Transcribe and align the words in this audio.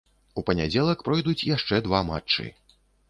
У 0.41 0.43
панядзелак 0.47 1.03
пройдуць 1.07 1.47
яшчэ 1.49 1.83
два 1.89 2.01
матчы. 2.09 2.51